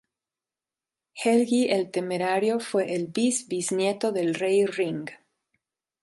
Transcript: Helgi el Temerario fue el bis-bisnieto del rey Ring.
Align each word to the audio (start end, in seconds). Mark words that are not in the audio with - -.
Helgi 1.13 1.63
el 1.69 1.91
Temerario 1.91 2.59
fue 2.59 2.95
el 2.95 3.05
bis-bisnieto 3.05 4.11
del 4.11 4.33
rey 4.33 4.65
Ring. 4.65 5.07